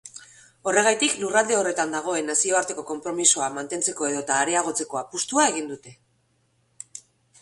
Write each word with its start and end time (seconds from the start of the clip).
Horregatik, 0.69 1.17
lurralde 1.23 1.57
horretan 1.57 1.93
dagoen 1.95 2.31
nazioarteko 2.31 2.85
konpromisoa 2.93 3.51
mantentzeko 3.61 4.09
edota 4.13 4.39
areagotzeko 4.47 5.01
apustua 5.03 5.47
egin 5.55 5.71
dute. 5.75 5.95